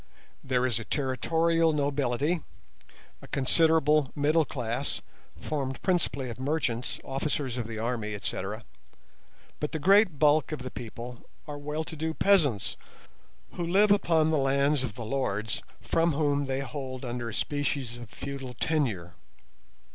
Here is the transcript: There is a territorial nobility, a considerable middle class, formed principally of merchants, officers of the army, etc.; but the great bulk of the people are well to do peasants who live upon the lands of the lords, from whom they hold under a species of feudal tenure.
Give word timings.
There 0.43 0.65
is 0.65 0.79
a 0.79 0.83
territorial 0.83 1.73
nobility, 1.73 2.41
a 3.21 3.27
considerable 3.27 4.09
middle 4.15 4.45
class, 4.45 5.03
formed 5.39 5.79
principally 5.83 6.27
of 6.31 6.39
merchants, 6.39 6.99
officers 7.05 7.55
of 7.55 7.67
the 7.67 7.77
army, 7.77 8.15
etc.; 8.15 8.63
but 9.59 9.73
the 9.73 9.77
great 9.77 10.17
bulk 10.17 10.51
of 10.51 10.63
the 10.63 10.71
people 10.71 11.19
are 11.47 11.59
well 11.59 11.83
to 11.83 11.95
do 11.95 12.15
peasants 12.15 12.77
who 13.51 13.63
live 13.63 13.91
upon 13.91 14.31
the 14.31 14.39
lands 14.39 14.81
of 14.81 14.95
the 14.95 15.05
lords, 15.05 15.61
from 15.81 16.13
whom 16.13 16.45
they 16.45 16.61
hold 16.61 17.05
under 17.05 17.29
a 17.29 17.33
species 17.35 17.99
of 17.99 18.09
feudal 18.09 18.55
tenure. 18.55 19.13